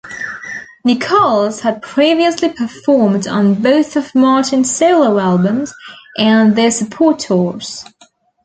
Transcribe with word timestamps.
Nicholls 0.83 1.59
had 1.59 1.83
previously 1.83 2.49
performed 2.49 3.27
on 3.27 3.53
both 3.61 3.95
of 3.95 4.15
Martin's 4.15 4.75
solo 4.75 5.19
albums 5.19 5.75
and 6.17 6.55
their 6.55 6.71
support 6.71 7.19
tours. 7.19 7.85